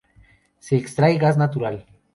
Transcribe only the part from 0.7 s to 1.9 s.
extrae gas natural.